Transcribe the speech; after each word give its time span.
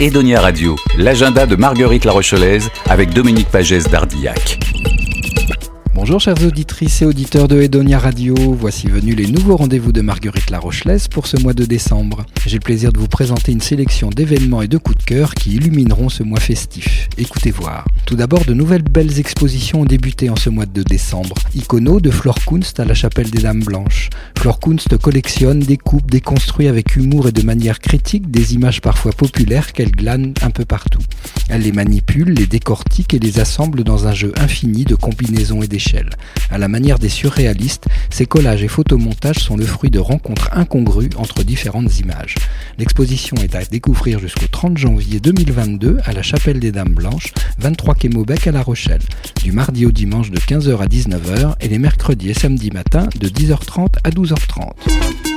Edonia 0.00 0.40
Radio, 0.40 0.76
l'agenda 0.96 1.44
de 1.44 1.56
Marguerite 1.56 2.06
La 2.06 2.12
Rochelaise 2.12 2.70
avec 2.88 3.12
Dominique 3.12 3.48
Pagès 3.50 3.86
d'Ardillac. 3.86 4.69
Bonjour 6.10 6.22
chères 6.22 6.44
auditrices 6.44 7.02
et 7.02 7.06
auditeurs 7.06 7.46
de 7.46 7.62
Edonia 7.62 8.00
Radio, 8.00 8.34
voici 8.58 8.88
venus 8.88 9.14
les 9.14 9.28
nouveaux 9.28 9.56
rendez-vous 9.56 9.92
de 9.92 10.00
Marguerite 10.00 10.50
La 10.50 10.58
Rochelaise 10.58 11.06
pour 11.06 11.28
ce 11.28 11.36
mois 11.36 11.52
de 11.52 11.64
décembre. 11.64 12.26
J'ai 12.44 12.56
le 12.56 12.64
plaisir 12.64 12.92
de 12.92 12.98
vous 12.98 13.06
présenter 13.06 13.52
une 13.52 13.60
sélection 13.60 14.10
d'événements 14.10 14.60
et 14.60 14.66
de 14.66 14.76
coups 14.76 14.98
de 14.98 15.04
cœur 15.04 15.34
qui 15.36 15.54
illumineront 15.54 16.08
ce 16.08 16.24
mois 16.24 16.40
festif. 16.40 17.08
Écoutez 17.16 17.52
voir. 17.52 17.84
Tout 18.06 18.16
d'abord, 18.16 18.44
de 18.44 18.54
nouvelles 18.54 18.82
belles 18.82 19.20
expositions 19.20 19.82
ont 19.82 19.84
débuté 19.84 20.30
en 20.30 20.34
ce 20.34 20.50
mois 20.50 20.66
de 20.66 20.82
décembre. 20.82 21.36
Icono 21.54 22.00
de 22.00 22.10
Flore 22.10 22.44
Kunst 22.44 22.80
à 22.80 22.84
la 22.84 22.94
chapelle 22.94 23.30
des 23.30 23.42
Dames 23.42 23.62
Blanches. 23.62 24.10
Flore 24.36 24.58
Kunst 24.58 24.96
collectionne, 24.96 25.60
découpe, 25.60 26.10
déconstruit 26.10 26.66
avec 26.66 26.96
humour 26.96 27.28
et 27.28 27.32
de 27.32 27.42
manière 27.42 27.78
critique 27.78 28.32
des 28.32 28.54
images 28.54 28.80
parfois 28.80 29.12
populaires 29.12 29.72
qu'elle 29.72 29.92
glane 29.92 30.34
un 30.42 30.50
peu 30.50 30.64
partout. 30.64 31.02
Elle 31.48 31.62
les 31.62 31.72
manipule, 31.72 32.30
les 32.30 32.46
décortique 32.46 33.14
et 33.14 33.20
les 33.20 33.38
assemble 33.38 33.84
dans 33.84 34.08
un 34.08 34.14
jeu 34.14 34.32
infini 34.38 34.84
de 34.84 34.96
combinaisons 34.96 35.62
et 35.62 35.68
d'échelles. 35.68 35.99
À 36.50 36.58
la 36.58 36.68
manière 36.68 36.98
des 36.98 37.08
surréalistes, 37.08 37.86
ces 38.10 38.26
collages 38.26 38.62
et 38.62 38.68
photomontages 38.68 39.38
sont 39.38 39.56
le 39.56 39.64
fruit 39.64 39.90
de 39.90 39.98
rencontres 39.98 40.48
incongrues 40.52 41.10
entre 41.16 41.42
différentes 41.42 41.98
images. 41.98 42.36
L'exposition 42.78 43.36
est 43.42 43.54
à 43.54 43.64
découvrir 43.64 44.18
jusqu'au 44.18 44.46
30 44.46 44.78
janvier 44.78 45.20
2022 45.20 45.98
à 46.04 46.12
la 46.12 46.22
Chapelle 46.22 46.60
des 46.60 46.72
Dames 46.72 46.94
Blanches, 46.94 47.32
23 47.58 47.94
quai 47.94 48.08
Maubec 48.08 48.46
à 48.46 48.52
La 48.52 48.62
Rochelle, 48.62 49.02
du 49.42 49.52
mardi 49.52 49.86
au 49.86 49.92
dimanche 49.92 50.30
de 50.30 50.38
15h 50.38 50.78
à 50.78 50.86
19h 50.86 51.54
et 51.60 51.68
les 51.68 51.78
mercredis 51.78 52.30
et 52.30 52.34
samedis 52.34 52.70
matin 52.70 53.08
de 53.18 53.28
10h30 53.28 53.96
à 54.04 54.10
12h30 54.10 55.29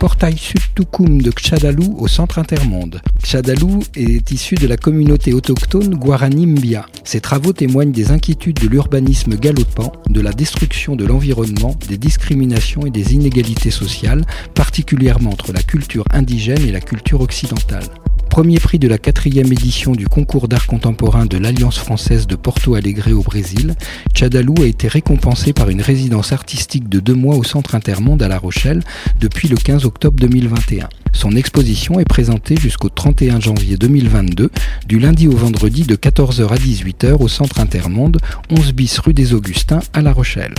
portail 0.00 0.38
sud 0.38 0.62
Toukoum 0.74 1.20
de 1.20 1.30
Kchadalou 1.30 1.94
au 1.98 2.08
centre 2.08 2.38
intermonde. 2.38 3.02
Kchadalou 3.22 3.80
est 3.94 4.30
issu 4.30 4.54
de 4.54 4.66
la 4.66 4.78
communauté 4.78 5.34
autochtone 5.34 5.94
Guarani 5.94 6.46
Mbia. 6.46 6.86
Ses 7.04 7.20
travaux 7.20 7.52
témoignent 7.52 7.92
des 7.92 8.10
inquiétudes 8.10 8.58
de 8.58 8.66
l'urbanisme 8.66 9.36
galopant, 9.36 9.92
de 10.08 10.22
la 10.22 10.32
destruction 10.32 10.96
de 10.96 11.04
l'environnement, 11.04 11.76
des 11.86 11.98
discriminations 11.98 12.86
et 12.86 12.90
des 12.90 13.12
inégalités 13.12 13.70
sociales, 13.70 14.24
particulièrement 14.54 15.32
entre 15.32 15.52
la 15.52 15.62
culture 15.62 16.04
indigène 16.12 16.66
et 16.66 16.72
la 16.72 16.80
culture 16.80 17.20
occidentale. 17.20 17.84
Premier 18.30 18.60
prix 18.60 18.78
de 18.78 18.86
la 18.86 18.96
quatrième 18.96 19.52
édition 19.52 19.92
du 19.92 20.06
concours 20.06 20.46
d'art 20.46 20.68
contemporain 20.68 21.26
de 21.26 21.36
l'Alliance 21.36 21.78
française 21.78 22.28
de 22.28 22.36
Porto 22.36 22.76
Alegre 22.76 23.10
au 23.12 23.22
Brésil, 23.22 23.74
Chadalou 24.14 24.54
a 24.62 24.66
été 24.66 24.86
récompensé 24.86 25.52
par 25.52 25.68
une 25.68 25.82
résidence 25.82 26.32
artistique 26.32 26.88
de 26.88 27.00
deux 27.00 27.14
mois 27.14 27.34
au 27.34 27.42
Centre 27.42 27.74
Intermonde 27.74 28.22
à 28.22 28.28
La 28.28 28.38
Rochelle 28.38 28.82
depuis 29.18 29.48
le 29.48 29.56
15 29.56 29.84
octobre 29.84 30.16
2021. 30.20 30.88
Son 31.12 31.32
exposition 31.32 31.98
est 31.98 32.04
présentée 32.04 32.54
jusqu'au 32.56 32.88
31 32.88 33.40
janvier 33.40 33.76
2022, 33.76 34.50
du 34.86 35.00
lundi 35.00 35.26
au 35.26 35.36
vendredi 35.36 35.82
de 35.82 35.96
14h 35.96 36.48
à 36.48 36.56
18h 36.56 37.20
au 37.20 37.28
Centre 37.28 37.58
Intermonde, 37.58 38.18
11 38.48 38.72
bis 38.74 39.00
rue 39.00 39.12
des 39.12 39.34
Augustins 39.34 39.80
à 39.92 40.02
La 40.02 40.12
Rochelle. 40.12 40.54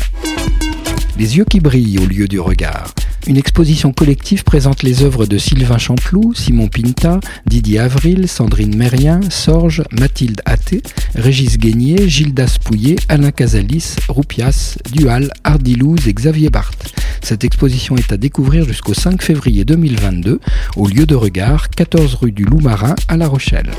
Les 1.17 1.37
yeux 1.37 1.45
qui 1.45 1.61
brillent 1.61 1.99
au 1.99 2.05
lieu 2.05 2.27
du 2.27 2.39
regard. 2.39 2.93
Une 3.27 3.37
exposition 3.37 3.93
collective 3.93 4.43
présente 4.43 4.83
les 4.83 5.03
œuvres 5.03 5.25
de 5.25 5.37
Sylvain 5.37 5.77
Champlou, 5.77 6.33
Simon 6.33 6.67
Pinta, 6.67 7.19
Didier 7.45 7.79
Avril, 7.79 8.27
Sandrine 8.27 8.75
Mérien, 8.75 9.19
Sorge, 9.29 9.83
Mathilde 9.91 10.41
Atté, 10.45 10.81
Régis 11.15 11.57
Guénier, 11.57 12.09
Gildas 12.09 12.57
Pouillet, 12.63 12.95
Alain 13.09 13.31
Casalis, 13.31 13.95
Roupias, 14.09 14.77
Dual, 14.91 15.31
Ardilouz 15.43 16.07
et 16.07 16.13
Xavier 16.13 16.49
Barthes. 16.49 16.93
Cette 17.21 17.43
exposition 17.43 17.95
est 17.95 18.11
à 18.11 18.17
découvrir 18.17 18.65
jusqu'au 18.65 18.95
5 18.95 19.21
février 19.21 19.65
2022 19.65 20.39
au 20.75 20.87
lieu 20.87 21.05
de 21.05 21.15
regard, 21.15 21.69
14 21.69 22.15
rue 22.15 22.31
du 22.31 22.43
Loup-Marin 22.43 22.95
à 23.07 23.17
La 23.17 23.27
Rochelle. 23.27 23.71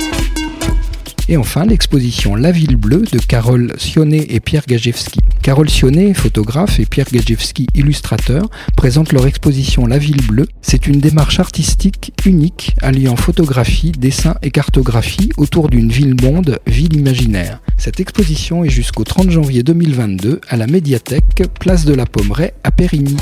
Et 1.29 1.37
enfin, 1.37 1.65
l'exposition 1.65 2.35
La 2.35 2.51
Ville 2.51 2.77
Bleue 2.77 3.05
de 3.13 3.19
Carole 3.19 3.73
Sionnet 3.79 4.27
et 4.29 4.41
Pierre 4.41 4.67
Gajewski. 4.67 5.21
Carole 5.43 5.71
Sionnet, 5.71 6.15
photographe, 6.15 6.81
et 6.81 6.87
Pierre 6.87 7.09
Gajewski, 7.13 7.67
illustrateur, 7.75 8.49
présentent 8.77 9.13
leur 9.13 9.27
exposition 9.27 9.87
La 9.87 9.99
Ville 9.99 10.25
Bleue. 10.27 10.47
C'est 10.63 10.87
une 10.87 11.01
démarche 11.01 11.41
artistique 11.41 12.13
unique 12.27 12.75
alliant 12.83 13.17
photographie, 13.17 13.93
dessin 13.93 14.35
et 14.43 14.51
cartographie 14.51 15.31
autour 15.37 15.69
d'une 15.69 15.91
ville 15.91 16.17
monde, 16.21 16.59
ville 16.67 16.95
imaginaire. 16.95 17.61
Cette 17.79 18.01
exposition 18.01 18.65
est 18.65 18.71
jusqu'au 18.71 19.05
30 19.05 19.31
janvier 19.31 19.63
2022 19.63 20.41
à 20.49 20.57
la 20.57 20.67
médiathèque 20.67 21.43
Place 21.61 21.85
de 21.85 21.95
la 21.95 22.07
Pommeraye 22.07 22.53
à 22.65 22.71
Périgny. 22.71 23.17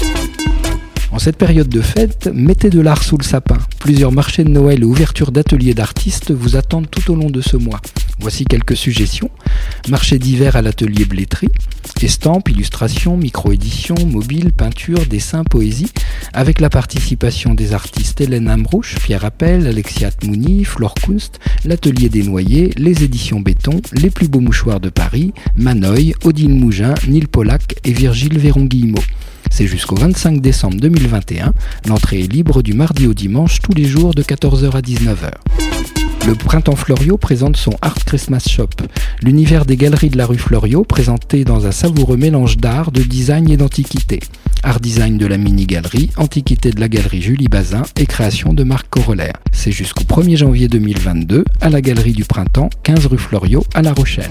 En 1.12 1.18
cette 1.18 1.36
période 1.36 1.68
de 1.68 1.80
fête, 1.80 2.30
mettez 2.32 2.70
de 2.70 2.80
l'art 2.80 3.02
sous 3.02 3.16
le 3.18 3.24
sapin. 3.24 3.58
Plusieurs 3.80 4.12
marchés 4.12 4.44
de 4.44 4.50
Noël 4.50 4.82
et 4.82 4.84
ouvertures 4.84 5.32
d'ateliers 5.32 5.74
d'artistes 5.74 6.30
vous 6.30 6.54
attendent 6.56 6.88
tout 6.88 7.10
au 7.10 7.16
long 7.16 7.30
de 7.30 7.40
ce 7.40 7.56
mois. 7.56 7.80
Voici 8.20 8.44
quelques 8.44 8.76
suggestions. 8.76 9.30
Marché 9.88 10.18
d'hiver 10.18 10.54
à 10.54 10.62
l'atelier 10.62 11.04
Blétry, 11.06 11.48
estampes, 12.02 12.48
illustrations, 12.48 13.16
micro-éditions, 13.16 14.06
mobile, 14.06 14.52
peinture, 14.52 15.04
dessin, 15.06 15.42
poésie, 15.42 15.90
avec 16.32 16.60
la 16.60 16.70
participation 16.70 17.54
des 17.54 17.72
artistes 17.72 18.20
Hélène 18.20 18.48
Amrouche, 18.48 18.96
Pierre 19.02 19.24
Appel, 19.24 19.66
Alexia 19.66 20.10
Mouni, 20.24 20.64
Flore 20.64 20.94
Kunst, 20.94 21.40
l'atelier 21.64 22.08
des 22.08 22.22
noyers, 22.22 22.70
les 22.76 23.02
éditions 23.02 23.40
Béton, 23.40 23.80
les 23.92 24.10
plus 24.10 24.28
beaux 24.28 24.40
mouchoirs 24.40 24.80
de 24.80 24.90
Paris, 24.90 25.32
Manoï, 25.56 26.14
Odile 26.24 26.54
Mougin, 26.54 26.94
Neil 27.08 27.26
Pollack 27.26 27.76
et 27.84 27.92
Virgile 27.92 28.38
Véron-Guillemot. 28.38 29.02
C'est 29.60 29.66
jusqu'au 29.66 29.94
25 29.94 30.40
décembre 30.40 30.76
2021. 30.80 31.52
L'entrée 31.86 32.20
est 32.20 32.32
libre 32.32 32.62
du 32.62 32.72
mardi 32.72 33.06
au 33.06 33.12
dimanche 33.12 33.60
tous 33.60 33.74
les 33.74 33.84
jours 33.84 34.14
de 34.14 34.22
14h 34.22 34.70
à 34.70 34.80
19h. 34.80 35.32
Le 36.26 36.34
Printemps 36.34 36.76
Florio 36.76 37.18
présente 37.18 37.58
son 37.58 37.72
Art 37.82 38.02
Christmas 38.06 38.46
Shop, 38.48 38.70
l'univers 39.22 39.66
des 39.66 39.76
galeries 39.76 40.08
de 40.08 40.16
la 40.16 40.24
rue 40.24 40.38
Florio 40.38 40.82
présenté 40.82 41.44
dans 41.44 41.66
un 41.66 41.72
savoureux 41.72 42.16
mélange 42.16 42.56
d'art, 42.56 42.90
de 42.90 43.02
design 43.02 43.50
et 43.50 43.58
d'antiquité. 43.58 44.20
Art 44.62 44.80
design 44.80 45.18
de 45.18 45.26
la 45.26 45.36
mini-galerie, 45.36 46.08
antiquité 46.16 46.70
de 46.70 46.80
la 46.80 46.88
galerie 46.88 47.20
Julie 47.20 47.48
Bazin 47.48 47.82
et 47.98 48.06
création 48.06 48.54
de 48.54 48.64
Marc 48.64 48.88
Corollaire. 48.88 49.42
C'est 49.52 49.72
jusqu'au 49.72 50.04
1er 50.04 50.38
janvier 50.38 50.68
2022 50.68 51.44
à 51.60 51.68
la 51.68 51.82
galerie 51.82 52.14
du 52.14 52.24
Printemps, 52.24 52.70
15 52.82 53.04
rue 53.08 53.18
Florio 53.18 53.62
à 53.74 53.82
La 53.82 53.92
Rochelle. 53.92 54.30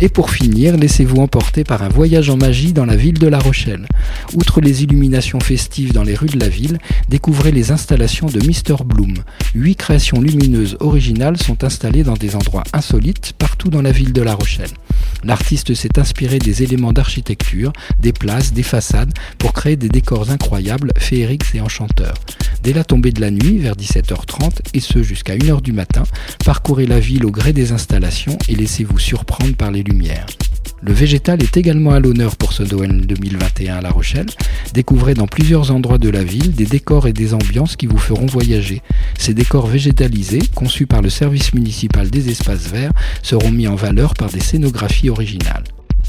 Et 0.00 0.08
pour 0.08 0.30
finir, 0.30 0.76
laissez-vous 0.76 1.18
emporter 1.18 1.62
par 1.62 1.82
un 1.82 1.88
voyage 1.88 2.28
en 2.28 2.36
magie 2.36 2.72
dans 2.72 2.84
la 2.84 2.96
ville 2.96 3.18
de 3.18 3.28
La 3.28 3.38
Rochelle. 3.38 3.86
Outre 4.34 4.60
les 4.60 4.82
illuminations 4.82 5.38
festives 5.38 5.92
dans 5.92 6.02
les 6.02 6.16
rues 6.16 6.26
de 6.28 6.40
la 6.40 6.48
ville, 6.48 6.78
découvrez 7.08 7.52
les 7.52 7.70
installations 7.70 8.26
de 8.26 8.40
Mr 8.40 8.82
Bloom. 8.84 9.14
Huit 9.54 9.76
créations 9.76 10.20
lumineuses 10.20 10.76
originales 10.80 11.36
sont 11.36 11.62
installées 11.62 12.02
dans 12.02 12.14
des 12.14 12.34
endroits 12.34 12.64
insolites 12.72 13.34
partout 13.38 13.70
dans 13.70 13.82
la 13.82 13.92
ville 13.92 14.12
de 14.12 14.22
La 14.22 14.34
Rochelle. 14.34 14.70
L'artiste 15.22 15.74
s'est 15.74 15.98
inspiré 15.98 16.38
des 16.40 16.64
éléments 16.64 16.92
d'architecture, 16.92 17.72
des 18.00 18.12
places, 18.12 18.52
des 18.52 18.62
façades, 18.64 19.12
pour 19.38 19.52
créer 19.52 19.76
des 19.76 19.88
décors 19.88 20.30
incroyables, 20.30 20.92
féeriques 20.98 21.54
et 21.54 21.60
enchanteurs. 21.60 22.14
Dès 22.64 22.72
la 22.72 22.82
tombée 22.82 23.12
de 23.12 23.20
la 23.20 23.30
nuit, 23.30 23.58
vers 23.58 23.74
17h30, 23.74 24.60
et 24.72 24.80
ce 24.80 25.02
jusqu'à 25.02 25.36
1h 25.36 25.60
du 25.60 25.74
matin, 25.74 26.04
parcourez 26.46 26.86
la 26.86 26.98
ville 26.98 27.26
au 27.26 27.30
gré 27.30 27.52
des 27.52 27.72
installations 27.72 28.38
et 28.48 28.54
laissez-vous 28.54 28.98
surprendre 28.98 29.54
par 29.54 29.70
les 29.70 29.82
lumières. 29.82 30.24
Le 30.80 30.94
végétal 30.94 31.42
est 31.42 31.58
également 31.58 31.90
à 31.90 32.00
l'honneur 32.00 32.36
pour 32.36 32.54
ce 32.54 32.62
Noël 32.62 33.06
2021 33.06 33.76
à 33.76 33.80
La 33.82 33.90
Rochelle. 33.90 34.28
Découvrez 34.72 35.12
dans 35.12 35.26
plusieurs 35.26 35.72
endroits 35.72 35.98
de 35.98 36.08
la 36.08 36.24
ville 36.24 36.54
des 36.54 36.64
décors 36.64 37.06
et 37.06 37.12
des 37.12 37.34
ambiances 37.34 37.76
qui 37.76 37.86
vous 37.86 37.98
feront 37.98 38.24
voyager. 38.24 38.80
Ces 39.18 39.34
décors 39.34 39.66
végétalisés, 39.66 40.42
conçus 40.54 40.86
par 40.86 41.02
le 41.02 41.10
service 41.10 41.52
municipal 41.52 42.08
des 42.08 42.30
espaces 42.30 42.70
verts, 42.70 42.92
seront 43.22 43.50
mis 43.50 43.68
en 43.68 43.74
valeur 43.74 44.14
par 44.14 44.30
des 44.30 44.40
scénographies 44.40 45.10
originales. 45.10 45.64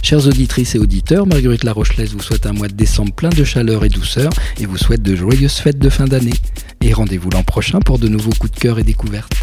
Chères 0.05 0.27
auditrices 0.27 0.75
et 0.75 0.77
auditeurs, 0.77 1.25
Marguerite 1.25 1.63
La 1.63 1.73
Rochelaise 1.73 2.13
vous 2.13 2.21
souhaite 2.21 2.45
un 2.45 2.53
mois 2.53 2.67
de 2.67 2.75
décembre 2.75 3.11
plein 3.11 3.29
de 3.29 3.43
chaleur 3.43 3.83
et 3.83 3.89
douceur 3.89 4.31
et 4.61 4.67
vous 4.67 4.77
souhaite 4.77 5.01
de 5.01 5.15
joyeuses 5.15 5.55
fêtes 5.55 5.79
de 5.79 5.89
fin 5.89 6.05
d'année. 6.05 6.35
Et 6.81 6.93
rendez-vous 6.93 7.31
l'an 7.31 7.41
prochain 7.41 7.79
pour 7.79 7.97
de 7.97 8.07
nouveaux 8.07 8.29
coups 8.37 8.53
de 8.53 8.59
cœur 8.59 8.77
et 8.77 8.83
découvertes. 8.83 9.33